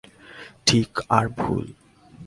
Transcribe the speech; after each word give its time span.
ঠিক 0.65 0.89
আর 1.09 1.25
ভুল? 1.37 1.65